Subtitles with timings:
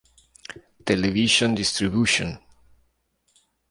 [0.83, 2.39] Television Distribution.